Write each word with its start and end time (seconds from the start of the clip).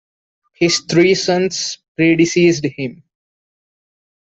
His 0.55 0.79
three 0.79 1.13
sons 1.13 1.77
predeceased 1.95 2.63
him. 2.65 3.03